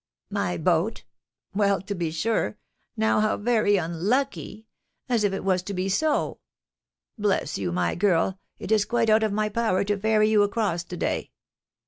[0.31, 1.03] "My boat?
[1.53, 2.57] Well to be sure!
[2.97, 4.65] Now, how very unlucky!
[5.07, 6.39] As if it was to be so.
[7.19, 10.83] Bless you, my girl, it is quite out of my power to ferry you across
[10.85, 11.29] to day."